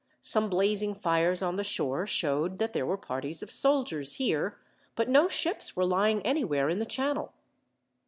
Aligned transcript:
Some 0.23 0.49
blazing 0.49 0.95
fires 0.95 1.43
on 1.43 1.57
the 1.57 1.63
shore 1.63 2.07
showed 2.07 2.57
that 2.57 2.73
there 2.73 2.87
were 2.87 2.97
parties 2.97 3.43
of 3.43 3.51
soldiers 3.51 4.13
here, 4.13 4.57
but 4.95 5.07
no 5.07 5.27
ships 5.27 5.75
were 5.75 5.85
lying 5.85 6.23
anywhere 6.23 6.69
in 6.69 6.79
the 6.79 6.87
channel. 6.87 7.33